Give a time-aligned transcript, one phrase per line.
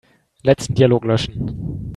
[0.41, 1.89] Letzten Dialog löschen.